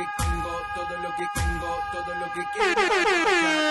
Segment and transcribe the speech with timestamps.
[0.00, 2.80] que tengo, todo lo que tengo, todo lo que quiero.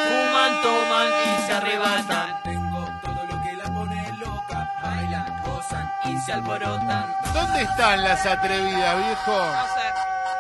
[0.10, 2.44] Fuman, toman y se arrebatan.
[2.44, 7.16] Tengo todo lo que la pone loca, bailan, gozan y se alborotan.
[7.34, 9.32] ¿Dónde están las atrevidas, viejo?
[9.32, 9.90] No sé.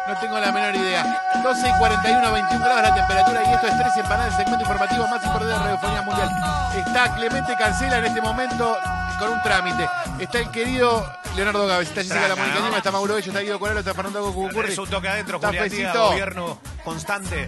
[0.07, 1.21] No tengo la menor idea.
[1.43, 5.07] 12 y 41, 21 grados la temperatura y esto es 3 empanadas, el segmento informativo
[5.07, 6.29] más importante de la radiofonía mundial.
[6.75, 8.77] Está Clemente Cancela en este momento
[9.17, 9.87] con un trámite.
[10.19, 11.05] Está el querido
[11.45, 14.61] Leonardo está Jessica La Mónica está Mauro Bello, está Guido Coralo, está Fernando Cucurri.
[14.61, 17.47] Tenés un toque adentro, Julián Díaz, gobierno constante.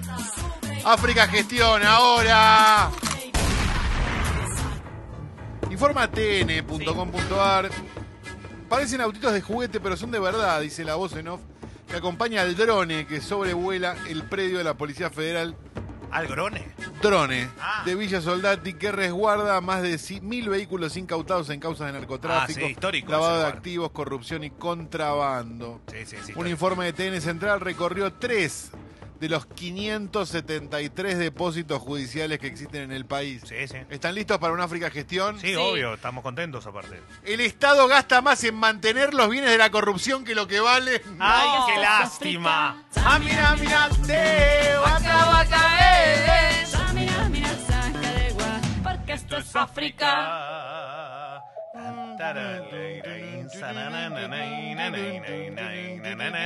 [0.86, 2.90] África Gestión, ahora.
[5.70, 7.70] Informa tn.com.ar.
[8.70, 11.41] Parecen autitos de juguete, pero son de verdad, dice la voz en off,
[11.90, 15.58] que acompaña al drone que sobrevuela el predio de la Policía Federal.
[16.11, 16.65] Al grone.
[17.01, 17.83] Drone Ah.
[17.85, 22.59] de Villa Soldati que resguarda más de ci- mil vehículos incautados en causas de narcotráfico,
[22.62, 23.55] Ah, sí, histórico lavado de lugar.
[23.57, 25.81] activos, corrupción y contrabando.
[25.91, 26.34] Sí, sí, sí.
[26.35, 28.71] Un informe de TN Central recorrió tres
[29.22, 33.44] de los 573 depósitos judiciales que existen en el país.
[33.46, 33.77] Sí, sí.
[33.91, 35.40] ¿Están listos para una África Gestión?
[35.40, 37.00] Sí, obvio, estamos contentos aparte.
[37.24, 41.04] El Estado gasta más en mantener los bienes de la corrupción que lo que vale.
[41.20, 41.68] ¡Ay, No.
[41.68, 42.84] qué lástima!
[42.96, 43.90] ¡Ah, mira, mira!
[44.08, 46.68] te va a Acá va a caer.
[46.96, 51.21] Mira, mira, saca de gua, porque esto es África.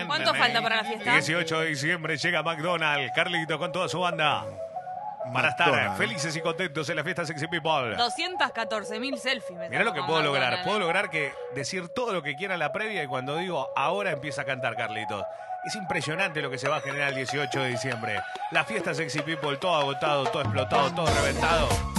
[0.08, 1.12] ¿Cuánto falta para la fiesta?
[1.14, 4.46] 18 de diciembre llega McDonald's, Carlito con toda su banda.
[5.34, 7.96] Para estar felices y contentos en la fiesta Sexy People.
[7.98, 9.58] 214 mil selfies.
[9.58, 10.64] me Mirá lo que puedo lograr.
[10.64, 14.12] Puedo lograr que decir todo lo que quiera en la previa y cuando digo ahora
[14.12, 15.24] empieza a cantar Carlitos.
[15.66, 18.22] Es impresionante lo que se va a generar el 18 de diciembre.
[18.52, 21.95] La fiesta Sexy People, todo agotado, todo explotado, todo reventado.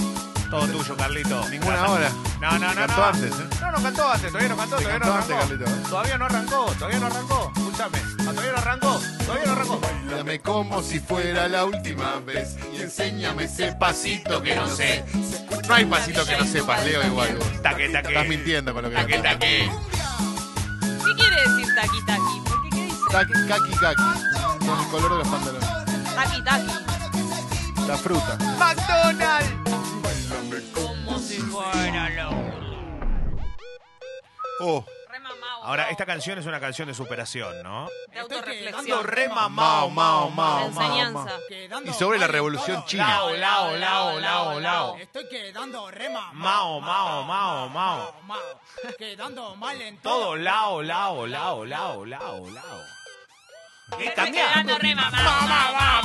[0.49, 1.49] Todo tuyo, Carlito.
[1.49, 2.09] Ninguna hora.
[2.41, 2.75] No, no, no.
[2.75, 3.05] Cantó no.
[3.05, 3.47] antes, ¿eh?
[3.61, 5.47] No, no cantó antes, todavía no cantó, todavía cantó no antes, arrancó.
[5.49, 5.83] Carlito, ¿eh?
[5.89, 7.51] Todavía no arrancó, todavía no arrancó.
[7.55, 7.97] Escúchame.
[8.19, 9.81] Ah, Todavía no arrancó, todavía no arrancó.
[10.15, 15.03] Dame como si fuera la última vez y enséñame ese pasito que no sé.
[15.67, 17.35] No hay pasito que no sepas, Leo, igual.
[17.37, 17.61] vos.
[17.61, 18.07] Taque, taque.
[18.09, 19.71] Estás mintiendo con lo que Taque, taque.
[20.79, 22.41] ¿Qué quiere decir taqui taqui?
[22.49, 22.97] ¿Por qué qué dice?
[23.11, 24.65] Taqui, Kaki, kaki.
[24.65, 25.69] Con el color de los pantalones.
[26.15, 27.87] Taqui taqui.
[27.87, 28.37] La fruta.
[28.59, 29.56] McDonald's.
[30.73, 32.31] Como si fuera lo.
[34.59, 34.85] Oh.
[35.63, 37.89] Ahora, esta canción es una canción de superación, ¿no?
[38.13, 39.03] De autorreflexión.
[39.03, 39.89] re Mao, Mao,
[40.29, 41.11] Mao, enseñanza.
[41.11, 41.33] Mao,
[41.69, 41.81] Mao.
[41.85, 43.07] Y sobre la revolución china.
[43.07, 44.95] Lao, lao, lao, lao, lao.
[44.97, 46.33] Estoy quedando re mamado.
[46.35, 48.13] Mao, Mao, Mao, Mao.
[48.23, 48.39] Mao.
[48.97, 50.35] Quedando mal en Todo todo.
[50.37, 52.81] lao, lao, lao, lao, lao, lao.
[53.97, 54.47] ¿Qué Estoy cambia?
[54.49, 56.01] quedando re mamado.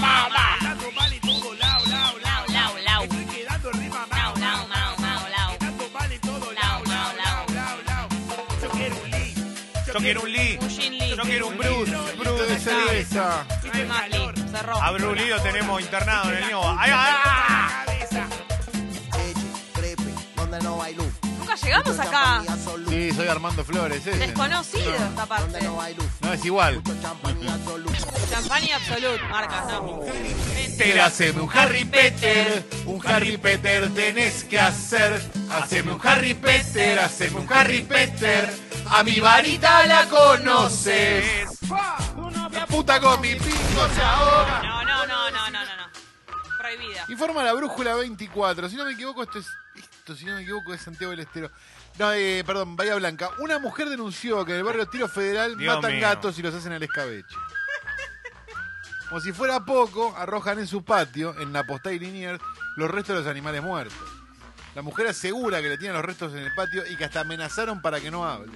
[0.59, 2.52] Quedando mal en todo, lao, lao, lao.
[9.93, 10.59] Yo quiero un Lee.
[10.61, 11.15] Un Gin Lee.
[11.17, 11.93] Yo quiero un Bruce.
[12.17, 13.47] Fruta de cerveza.
[13.65, 14.33] No hay más Lee.
[14.51, 14.83] Cerró.
[14.83, 16.51] A Bruce Lee lo tenemos internado en el
[20.63, 21.13] no hay luz.
[21.39, 22.43] Nunca llegamos acá.
[22.89, 24.19] Sí, soy Armando Flores, ese.
[24.19, 25.59] Desconocido esta parte.
[26.21, 26.83] No es igual.
[28.31, 30.01] Champagne Absolut, marcas, ¿no?
[30.79, 35.21] Te haceme un Harry Potter, un Harry Potter tenés que hacer.
[35.51, 38.53] Haceme un Harry Potter, haceme un Harry Potter.
[38.91, 41.49] A mi varita la conoces.
[42.51, 44.63] La puta con mi pico se ahoga.
[44.63, 45.91] No, no, no, no, no, no, no.
[46.59, 47.05] Prohibida.
[47.09, 48.69] Informa la brújula 24.
[48.69, 49.47] Si no me equivoco, esto es.
[49.77, 51.51] Esto, si no me equivoco, es Santiago del Estero.
[51.99, 53.31] No, eh, perdón, Bahía Blanca.
[53.39, 56.01] Una mujer denunció que en el barrio Tiro Federal Dios matan mío.
[56.01, 57.37] gatos y los hacen al escabeche.
[59.13, 62.41] Como si fuera poco, arrojan en su patio, en la postal y Liniers,
[62.77, 63.99] los restos de los animales muertos.
[64.75, 67.83] La mujer asegura que le tienen los restos en el patio y que hasta amenazaron
[67.83, 68.51] para que no hable.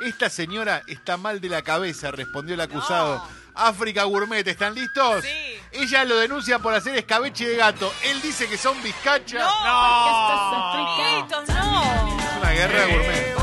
[0.00, 3.22] Esta señora está mal de la cabeza, respondió el acusado.
[3.54, 5.22] África Gourmet, ¿están listos?
[5.22, 5.60] Sí.
[5.72, 7.92] Ella lo denuncia por hacer escabeche de gato.
[8.04, 9.42] Él dice que son bizcachas.
[9.42, 9.50] ¡No!
[10.72, 12.18] Amiguitos, no.
[12.18, 13.34] Es una guerra de gourmet.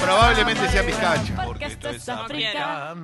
[0.00, 1.47] Probablemente sea bizcacha.
[1.90, 2.94] Esto es África.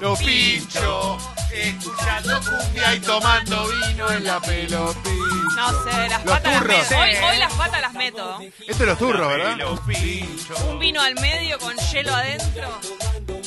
[0.00, 1.18] Lo pincho,
[1.52, 5.20] escuchando cumbia y tomando vino en la pelo pincho.
[5.56, 6.78] No sé, las Los patas las turros.
[6.90, 6.98] meto.
[7.00, 8.40] Hoy, hoy las patas las meto.
[8.40, 9.56] Esto es los turros, ¿verdad?
[9.86, 10.54] Pincho.
[10.70, 12.80] Un vino al medio con hielo adentro.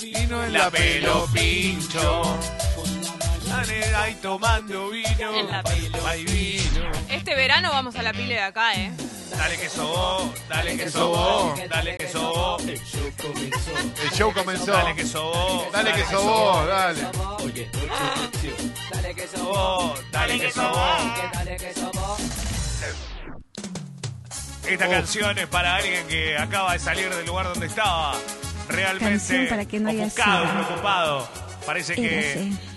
[0.02, 2.38] Vino en La la pelo pincho.
[3.98, 5.34] Ahí tomando vino.
[5.34, 6.08] En la pelo.
[6.08, 6.92] Hay vino.
[7.10, 8.92] Este verano vamos a la pile de acá, ¿eh?
[9.38, 14.71] Dale que sobó, dale que sobó, dale que sobó, El show comenzó.
[14.71, 17.01] dale que sobó, Dale que sobó, dale.
[19.27, 22.18] sobó, dale que sobó.
[24.68, 28.15] Esta canción es para alguien que acaba de salir del lugar donde estaba.
[28.69, 30.53] realmente Canción para que no haya ofuscado, sida.
[30.65, 31.27] preocupado.
[31.65, 32.73] Parece que Érase.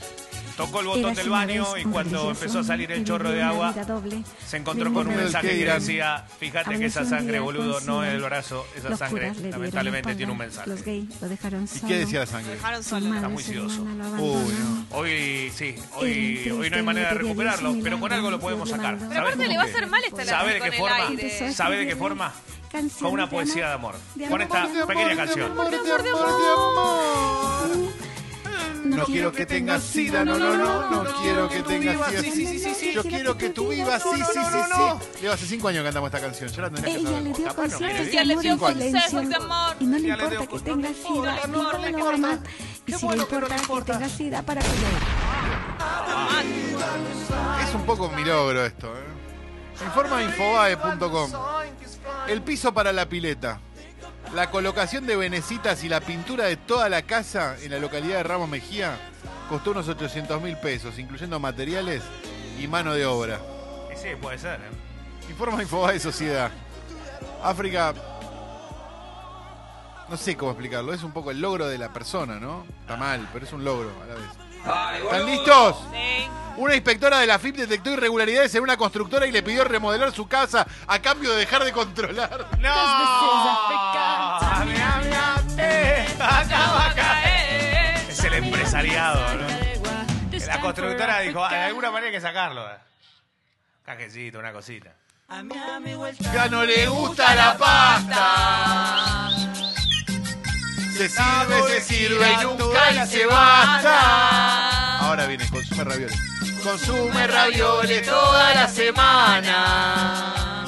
[0.57, 4.23] Tocó el botón del baño y cuando empezó a salir el chorro de agua, doble
[4.47, 8.15] se encontró con un mensaje ¿Qué que decía, fíjate que esa sangre, boludo, no es
[8.15, 10.69] el brazo, esa sangre lamentablemente la tiene un mensaje.
[10.69, 11.89] Los gays lo dejaron ¿Y solo.
[11.89, 12.53] qué decía la sangre?
[12.53, 13.09] Dejaron solo.
[13.09, 13.83] madre, muy sidoso.
[13.83, 14.87] Uy, no.
[14.91, 18.97] Hoy sí, hoy, hoy no hay manera de recuperarlo, pero con algo lo podemos sacar.
[18.97, 20.97] Pero ¿Sabes aparte le va a hacer mal esta ¿Sabe de qué forma?
[21.53, 22.33] ¿Sabe de qué forma?
[23.01, 23.95] Con una poesía de amor.
[24.29, 25.53] Con esta pequeña canción.
[28.87, 32.21] No quiero que tengas sida, no, no, no, no quiero que tengas sida.
[32.23, 32.93] Sí, sí, sí, sí, sí.
[32.95, 35.21] Yo quiero que tú vivas, sí, sí, sí, sí.
[35.21, 37.35] Lleva hace cinco años que cantamos esta canción, ya la tendrías que Ella le
[37.71, 38.11] saber.
[38.11, 39.77] Ya le dio consejos de amor.
[39.81, 42.41] Y no le importa que tenga sida, no importa, le no va le mal.
[42.87, 44.75] Y si le importa que tenga sida, para que lo
[47.63, 49.85] Es un poco un milagro esto, ¿eh?
[49.85, 51.31] Informa infobae.com.
[52.29, 53.61] El piso para la pileta.
[54.35, 58.23] La colocación de venecitas y la pintura de toda la casa en la localidad de
[58.23, 58.99] Ramos Mejía
[59.49, 62.03] costó unos 800 mil pesos, incluyendo materiales
[62.61, 63.41] y mano de obra.
[63.93, 64.61] Y sí, puede ser.
[64.61, 65.31] ¿eh?
[65.31, 66.51] Informa Infobae Sociedad.
[67.43, 67.95] África.
[70.09, 70.93] No sé cómo explicarlo.
[70.95, 72.65] Es un poco el logro de la persona, ¿no?
[72.81, 74.25] Está mal, pero es un logro a la vez.
[75.05, 75.77] ¿Están listos?
[75.93, 76.29] Sí.
[76.57, 80.27] Una inspectora de la FIP detectó irregularidades en una constructora y le pidió remodelar su
[80.27, 82.47] casa a cambio de dejar de controlar.
[82.59, 82.71] ¡No!
[86.19, 87.97] Acaba caer.
[88.09, 89.47] Es el empresariado, ¿no?
[90.47, 92.67] La constructora dijo, "Ah, de alguna manera hay que sacarlo.
[92.71, 92.77] eh".
[93.85, 94.95] Cajecito, una cosita.
[96.33, 99.31] Ya no le gusta la pasta.
[100.97, 104.99] Se sirve, se sirve y nunca y se basta.
[105.01, 106.19] Ahora viene, consume ravioles.
[106.63, 110.65] Consume ravioles toda la semana.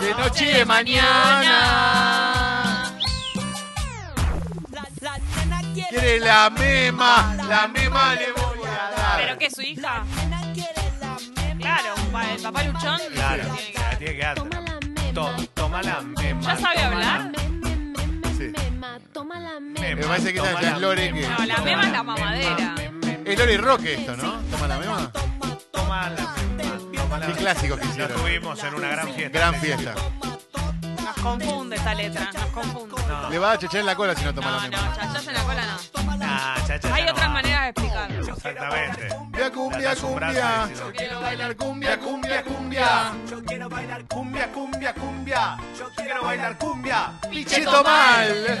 [0.00, 1.56] De noche y de mañana.
[5.88, 9.20] Quiere la mema, la mema le voy a dar.
[9.20, 10.02] ¿Pero qué, su hija?
[11.60, 11.94] Claro,
[12.34, 13.00] el papá luchón.
[13.14, 14.34] Claro, tiene que- la tiene que dar.
[15.14, 15.34] To-
[15.70, 16.40] Toma la mema.
[16.42, 17.32] ¿Ya sabe hablar?
[18.36, 18.52] Sí.
[19.12, 21.28] Toma la Mema, Me parece que toma ya la es Lore que.
[21.28, 22.74] No, la mema es la mamadera.
[23.24, 24.40] Es Lore Roque esto, ¿no?
[24.50, 25.12] Toma la mema.
[25.70, 26.78] Toma la mema.
[27.00, 27.38] Toma la Qué mema.
[27.38, 28.20] clásicos que Lo hicieron.
[28.20, 29.38] tuvimos en una gran fiesta.
[29.38, 29.94] Gran fiesta.
[31.04, 32.96] Nos confunde esta letra, nos confunde.
[33.30, 34.96] Le va a chechar en la cola si no toma No, la no, mema.
[34.96, 35.99] chachas en la cola no.
[36.22, 36.56] Ah,
[36.92, 37.32] Hay no otras va.
[37.32, 38.34] maneras de explicarlo.
[38.34, 39.08] Exactamente.
[39.08, 40.66] Cumbia, cumbia, cumbia.
[40.66, 40.92] ¿no?
[40.92, 43.12] Quiero bailar cumbia, cumbia, cumbia.
[43.28, 45.56] Yo quiero bailar cumbia, cumbia, cumbia.
[45.78, 47.12] Yo quiero bailar cumbia.
[47.46, 48.60] Cheto mal.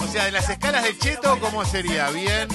[0.00, 2.08] O sea, de las escalas de cheto, ¿cómo sería?
[2.10, 2.48] Bien.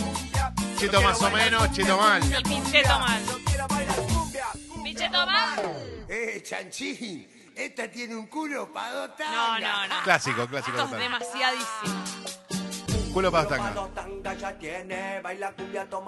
[0.77, 2.21] Cheto más o menos, cheto mal.
[2.23, 3.21] Y pincheto mal.
[4.83, 5.59] Pincheto mal.
[6.07, 10.03] Eh, chanchín, esta tiene un culo para dos No, no, no.
[10.03, 10.99] Clásico, clásico Esto es total.
[10.99, 12.38] demasiadísimo.
[13.13, 13.73] Culo para tanga.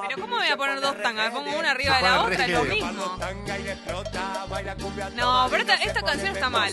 [0.07, 1.31] Pero ¿cómo voy a poner dos tangas?
[1.31, 3.17] Pongo una arriba de la otra, es lo mismo.
[5.15, 6.71] No, pero esta, esta canción está mal.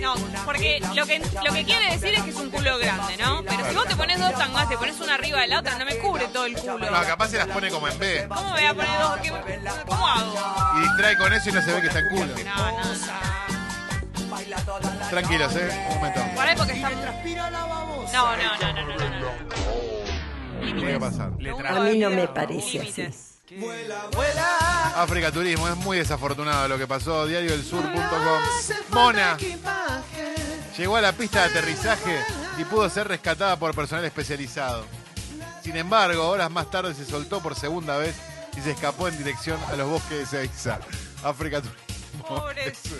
[0.00, 3.42] No, porque lo que, lo que quiere decir es que es un culo grande, ¿no?
[3.42, 5.84] Pero si vos te pones dos tangas, te pones una arriba de la otra, no
[5.86, 6.78] me cubre todo el culo.
[6.90, 8.26] No, capaz se las pone como en B.
[8.28, 9.16] ¿Cómo voy a poner dos?
[9.22, 10.34] ¿Qué- ¿Cómo hago?
[10.76, 12.34] Y distrae con eso y no se ve que está en culo.
[12.44, 13.35] No, no.
[15.10, 15.86] Tranquilos, eh.
[15.88, 16.20] Un momento.
[16.34, 16.90] Por ahí porque está...
[16.90, 19.56] No, no, no, no, no, no, no.
[20.60, 21.32] Tiene que pasar.
[21.68, 23.02] A mí no me parece así.
[23.02, 23.36] Límites.
[24.96, 27.26] África Turismo, es muy desafortunado lo que pasó.
[27.26, 28.42] Diariodelsur.com.
[28.90, 29.36] Mona
[30.76, 32.20] llegó a la pista de aterrizaje
[32.58, 34.84] y pudo ser rescatada por personal especializado.
[35.62, 38.16] Sin embargo, horas más tarde se soltó por segunda vez
[38.56, 40.78] y se escapó en dirección a los bosques de Seiza.
[41.22, 41.85] África Turismo.
[42.22, 42.96] Pobrecito.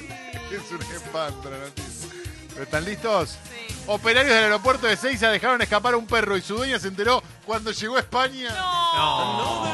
[0.51, 2.11] Es un espanto la noticia.
[2.49, 3.31] ¿Pero ¿Están listos?
[3.31, 3.75] Sí.
[3.87, 7.23] Operarios del aeropuerto de Seiza dejaron escapar a un perro y su dueña se enteró
[7.45, 8.49] cuando llegó a España.
[8.51, 9.65] No.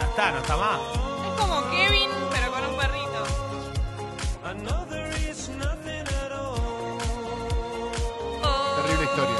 [0.00, 0.80] Ya está, no está más.
[0.80, 3.24] Es como Kevin, pero con un perrito.
[8.76, 9.36] Terrible historia.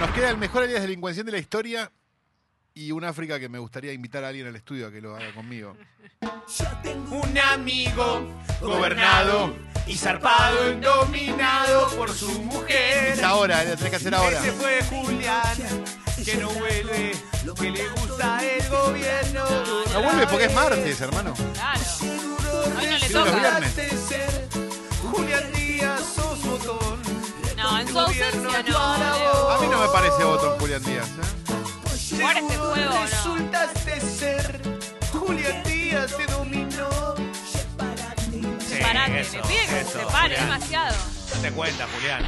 [0.00, 1.92] Nos queda el mejor área de delincuencia de la historia
[2.74, 5.32] y un África que me gustaría invitar a alguien al estudio a que lo haga
[5.34, 5.76] conmigo.
[7.10, 8.28] Un amigo
[8.60, 9.54] Gobernado
[9.86, 13.14] y zarpado y dominado por su mujer.
[13.14, 14.38] Es ahora, la tenés que hacer ahora.
[14.38, 15.56] Ese fue Julián,
[16.24, 17.12] que no vuelve,
[17.58, 19.44] que le gusta el gobierno.
[19.92, 21.34] No vuelve porque es martes, hermano.
[21.54, 21.80] Claro.
[22.78, 23.60] Hoy no le toca.
[25.10, 27.02] Julián Díaz, sos botón.
[27.56, 28.78] No, en su ausencia no.
[28.78, 31.08] A mí no me parece botón Julián Díaz.
[31.08, 31.41] ¿eh?
[32.12, 33.02] Jugar este juego, no.
[33.02, 34.60] Resultas de ser
[35.12, 37.12] Julián Díaz te dominó.
[39.22, 40.44] Eso, pide que eso, se separe, Julián.
[40.44, 40.96] demasiado.
[41.42, 42.22] Te cuenta, Julián.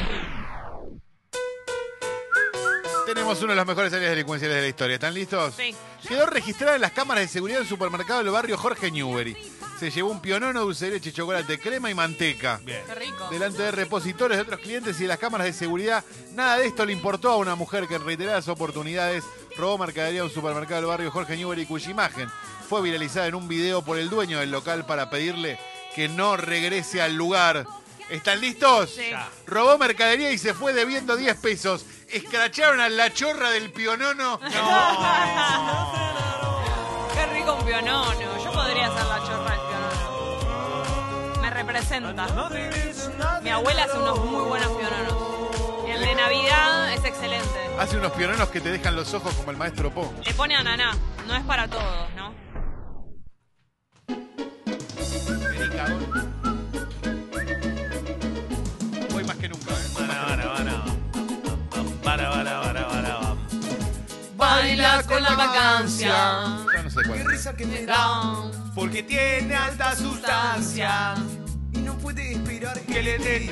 [3.07, 4.95] Tenemos uno de los mejores áreas delincuenciales de la historia.
[4.95, 5.55] ¿Están listos?
[5.55, 5.75] Sí.
[6.07, 9.37] Quedó registrada en las cámaras de seguridad del supermercado del barrio Jorge Newbery.
[9.79, 12.61] Se llevó un pionono, dulce de leche, chocolate, crema y manteca.
[12.65, 12.83] Bien.
[12.87, 13.29] Qué rico.
[13.31, 16.87] Delante de repositores de otros clientes y de las cámaras de seguridad, nada de esto
[16.87, 19.25] le importó a una mujer que en reiteradas oportunidades
[19.57, 22.31] robó mercadería a un supermercado del barrio Jorge Newbery cuya imagen
[22.69, 25.59] fue viralizada en un video por el dueño del local para pedirle
[25.95, 27.67] que no regrese al lugar.
[28.11, 28.91] ¿Están listos?
[28.91, 29.13] Sí.
[29.47, 31.85] Robó mercadería y se fue debiendo 10 pesos.
[32.09, 34.39] Escracharon a la chorra del pionono.
[37.15, 38.13] Qué rico un pionono.
[38.45, 41.41] Yo podría ser la chorra del pionono.
[41.41, 42.27] Me representa.
[43.43, 45.34] Mi abuela hace unos muy buenos piononos.
[46.35, 47.47] Navidad es excelente.
[47.79, 50.13] Hace unos piononos que te dejan los ojos como el maestro Po.
[50.25, 50.93] Le pone ananá.
[51.27, 52.35] No es para todos, ¿no?
[59.15, 59.71] Hoy más que nunca.
[59.73, 59.89] ¿eh?
[59.97, 60.85] Para, para, para.
[62.03, 63.37] Para, para, para, para.
[64.37, 66.15] Baila con la vacancia.
[66.77, 67.33] Yo no sé cuál.
[67.33, 67.49] es.
[67.57, 71.15] que me da Porque tiene alta sustancia.
[71.73, 73.51] y no puede esperar Que le den.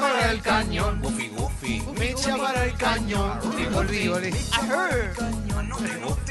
[0.00, 1.00] para el cañón.
[1.64, 3.40] Me echa para el cañón.
[3.72, 4.30] Volví, volví.
[4.32, 4.36] O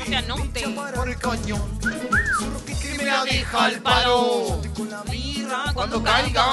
[0.06, 0.68] sea, no te.
[0.70, 1.80] Para el cañón.
[2.82, 4.62] Que Me la deja al palo.
[4.75, 5.63] con la birra.
[5.74, 6.46] Cuando caiga.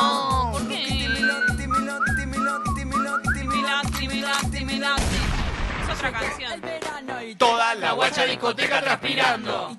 [0.52, 1.08] ¿Por qué?
[5.82, 6.62] Es otra canción.
[7.36, 9.76] Toda la guacha discoteca transpirando.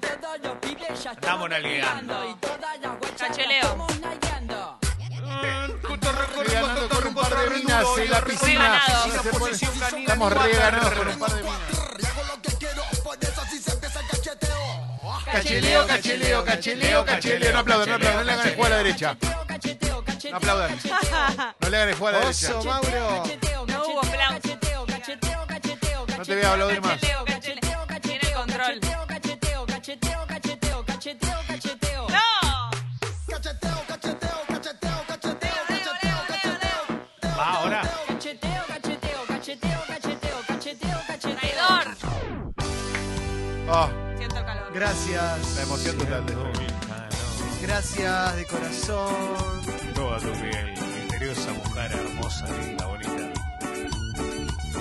[1.12, 2.38] Estamos navegando.
[3.18, 3.88] Cacheleo.
[7.42, 8.82] De minas en la piscina.
[9.98, 11.60] Estamos re ganados con un par de minas.
[15.26, 17.54] Cacheleo, cacheleo, cacheleo, cacheleo.
[17.54, 19.18] No aplaudan, no aplaudan, no le hagan el juego a la derecha.
[20.30, 20.80] No aplaudan.
[21.60, 22.58] No le hagan el juego a la derecha.
[22.58, 23.24] Oso, Mauro.
[23.68, 24.42] No hubo plan.
[26.18, 27.00] No te voy a aplaudir más.
[28.02, 28.82] Tiene el control.
[44.82, 45.56] Gracias.
[45.58, 46.26] la emoción total.
[46.26, 46.52] de esto.
[47.62, 49.62] Gracias de corazón.
[49.94, 53.12] Toda tu piel, misteriosa mujer, hermosa, linda, bonita.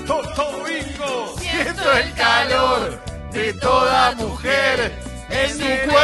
[0.06, 1.34] ¡Toto Bingo!
[1.38, 2.98] Siento el calor
[3.30, 4.94] de toda mujer
[5.28, 5.99] en su cuerpo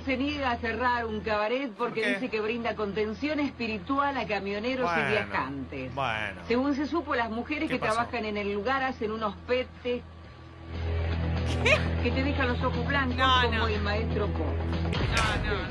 [0.00, 5.08] se niega a cerrar un cabaret porque dice que brinda contención espiritual a camioneros Bueno,
[5.08, 5.94] y viajantes.
[5.94, 6.40] Bueno.
[6.48, 7.94] Según se supo, las mujeres ¿Qué que pasó?
[7.94, 10.02] trabajan en el lugar hacen unos petes
[12.02, 13.68] que te dejan los ojos blancos No, como no.
[13.68, 14.44] el maestro Po.
[14.44, 15.68] No, no.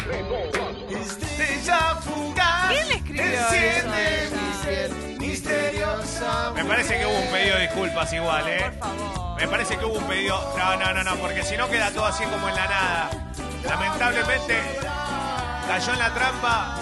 [2.02, 2.70] Fugaz.
[2.70, 4.96] ¿Quién le escribió enciende eso?
[5.20, 6.52] misteriosa.
[6.56, 8.58] Me parece que hubo un pedido de disculpas igual, ¿eh?
[8.64, 9.42] Por favor.
[9.42, 10.54] Me parece que hubo un pedido.
[10.58, 13.10] No, no, no, no, porque si no queda todo así como en la nada.
[13.68, 14.54] Lamentablemente
[15.68, 16.76] cayó en la trampa,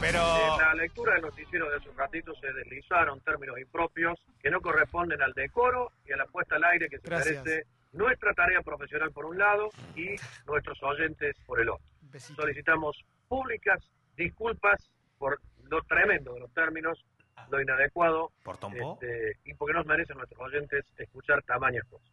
[0.00, 0.18] pero.
[0.18, 4.60] En la lectura del noticiero de hace un ratito se deslizaron términos impropios que no
[4.60, 7.44] corresponden al decoro y a la puesta al aire que se Gracias.
[7.44, 11.86] merece nuestra tarea profesional por un lado y nuestros oyentes por el otro.
[12.02, 12.42] Besito.
[12.42, 12.96] Solicitamos
[13.28, 13.80] públicas
[14.16, 17.04] disculpas por lo tremendo de los términos,
[17.50, 22.10] lo inadecuado ¿Por este, y porque nos merecen nuestros oyentes escuchar tamañas cosas.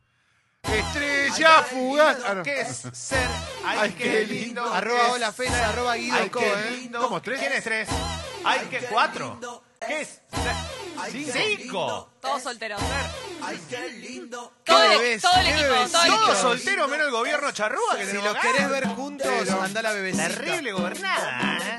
[0.64, 2.18] Estrella fugaz.
[2.26, 2.44] Ah, no.
[2.44, 3.28] ¿Qué es ser?
[3.66, 4.62] Ay, Ay, qué qué lindo.
[4.62, 6.72] lindo Arroba es hola Fena, arroba Guido Ay, Co, qué ¿eh?
[6.72, 7.02] lindo.
[7.02, 7.40] ¿Cómo, tres?
[7.40, 7.90] ¿Quién es tres?
[8.44, 9.40] ¡Ay, qué cuatro!
[9.88, 10.22] ¿Qué es?
[11.34, 12.12] ¡Cinco!
[12.22, 12.80] Todos solteros.
[13.70, 14.28] ¿Qué
[14.64, 15.22] Todo, el- bebés?
[15.22, 15.92] todo el ¿Qué equipo, bebés?
[15.92, 18.42] todo el Todos solteros menos el gobierno charrúa que Si los acá.
[18.42, 20.28] querés ver juntos, anda a la bebecita.
[20.28, 21.71] Terrible gobernada,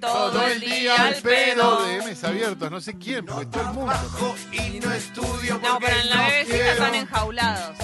[0.00, 2.70] Todo el día al pedo de M's abiertos.
[2.70, 3.94] No sé quién, porque todo el mundo.
[4.52, 6.70] Y no estudio No, pero en la bebecita quiero.
[6.72, 7.76] están enjaulados.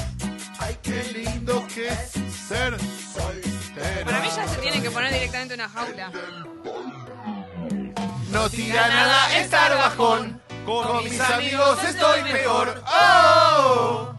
[0.58, 2.10] Ay, qué lindo que es
[2.48, 2.76] ser
[3.12, 4.04] soltero.
[4.04, 6.10] Para mí ya se tiene que poner directamente una jaula.
[8.30, 10.40] No tira nada estar bajón.
[10.64, 12.82] Con, mis amigos estoy peor.
[12.86, 14.14] ¡Oh!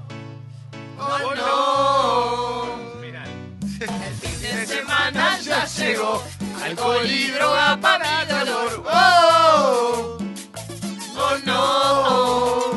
[1.00, 3.02] ¡Oh, no!
[3.02, 3.24] Mirá.
[4.42, 6.24] De semana ya llegó.
[6.66, 8.84] Alcohol y droga para dolor.
[8.92, 10.18] ¡Oh!
[11.16, 12.76] ¡Oh, no!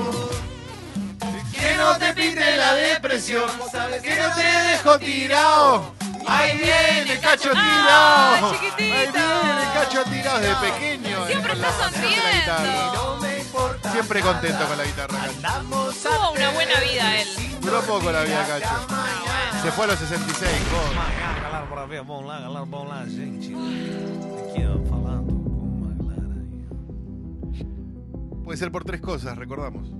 [1.50, 3.50] Que no te pinte la depresión.
[4.02, 5.94] Que no te dejo tirado.
[6.26, 8.50] Ahí viene cacho Ah, tirado.
[8.50, 11.26] Ahí viene cacho tirado de pequeño.
[11.26, 13.18] Siempre está sonriendo.
[13.90, 15.18] Siempre contento con la guitarra.
[15.40, 17.28] Tuvo una buena vida él.
[17.62, 18.68] Duró poco la vida, Cacho.
[19.62, 21.37] Se fue a los 66, joder.
[21.50, 23.54] Galera, ver, vamos lá, galera, vamos lá, gente.
[23.54, 27.66] Aqui, ó, falando com uma galera aí.
[28.44, 29.90] Puede ser por tres cosas, recordamos.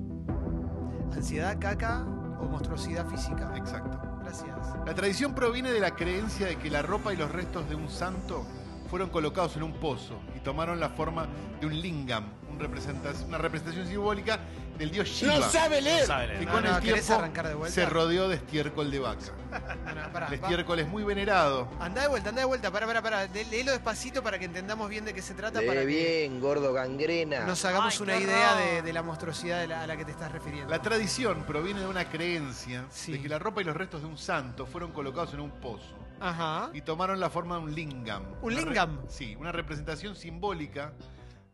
[1.17, 2.05] Ansiedad, caca
[2.39, 3.51] o monstruosidad física.
[3.57, 3.99] Exacto.
[4.21, 4.55] Gracias.
[4.85, 7.89] La tradición proviene de la creencia de que la ropa y los restos de un
[7.89, 8.45] santo
[8.91, 11.29] fueron colocados en un pozo y tomaron la forma
[11.61, 12.25] de un lingam,
[12.59, 14.39] un representa- una representación simbólica
[14.77, 15.37] del dios Shiva.
[15.37, 16.07] ¡No sabe leer!
[16.07, 16.49] Sabe que leer.
[16.49, 17.23] con No, no, el ¿querés tiempo
[17.65, 19.19] de se rodeó de estiércol de vaca.
[20.13, 21.69] Pará, El va- estiércol es muy venerado.
[21.81, 23.27] Andá de vuelta, andá de vuelta, para, para, para.
[23.27, 25.61] Léelo despacito para que entendamos bien de qué se trata.
[25.61, 27.45] para Lee que bien, gordo gangrena.
[27.45, 30.11] nos hagamos Ay, una idea de, de la monstruosidad de la- a la que te
[30.13, 30.71] estás refiriendo.
[30.71, 33.13] La tradición proviene de una creencia Sí.
[33.13, 35.97] de que la ropa y los restos de un santo fueron colocados en un pozo
[36.21, 36.71] Ajá.
[36.73, 38.23] y tomaron la forma de un lingam.
[38.43, 39.01] ¿Un lingam?
[39.09, 40.93] sí, una representación simbólica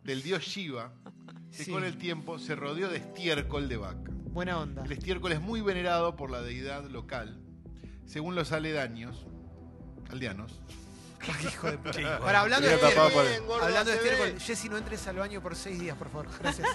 [0.05, 0.93] del dios Shiva
[1.57, 1.71] que Sí.
[1.71, 4.11] con el tiempo se rodeó de estiércol de vaca.
[4.33, 4.85] Buena onda.
[4.85, 7.41] El estiércol es muy venerado por la deidad local,
[8.05, 9.27] según los aledaños,
[10.11, 10.61] aldeanos.
[11.43, 11.93] Hijo de puta.
[11.93, 15.07] Qué hijo de Para, hablando de estiércol, Bien, gordo, hablando de estiércol, Jessy, no entres
[15.07, 16.29] al baño por seis días, por favor.
[16.41, 16.69] Gracias.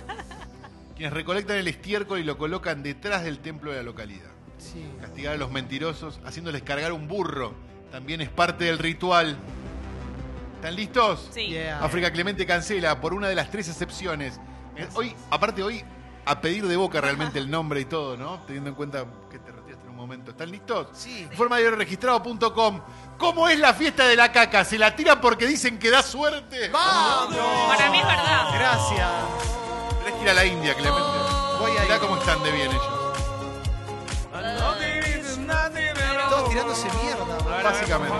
[0.96, 4.32] Quienes recolectan el estiércol y lo colocan detrás del templo de la localidad.
[4.58, 4.84] Sí.
[5.00, 7.54] Castigar a los mentirosos haciéndoles cargar un burro
[7.92, 9.38] también es parte del ritual.
[10.60, 11.30] ¿Están listos?
[11.34, 11.48] Sí.
[11.48, 11.80] Yeah.
[11.84, 14.40] África Clemente cancela por una de las tres excepciones.
[14.76, 15.84] Eh, Hoy, aparte hoy,
[16.26, 18.42] a pedir de boca realmente el nombre y todo, ¿no?
[18.46, 20.32] Teniendo en cuenta que te retiraste en un momento.
[20.32, 20.88] ¿Están listos?
[20.94, 21.22] Sí.
[21.32, 22.82] Informadiorregistrado.com.
[23.18, 24.66] ¿Cómo es la fiesta de la caca?
[24.66, 26.68] ¿Se la tiran porque dicen que da suerte?
[26.70, 27.38] ¡Vamos!
[27.78, 28.50] Para mí es verdad.
[28.54, 29.10] Gracias.
[30.04, 31.02] Tenés que ir a la India, Clemente.
[31.60, 32.02] Voy a Mirá ir.
[32.02, 32.90] cómo están de bien ellos.
[36.30, 37.62] Todos tirándose mierda.
[37.64, 38.14] Básicamente.